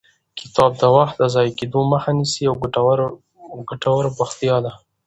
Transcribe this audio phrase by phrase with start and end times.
[0.39, 2.55] کتاب د وخت د ضایع کېدو مخه نیسي او
[3.71, 4.71] ګټور بوختیا ده.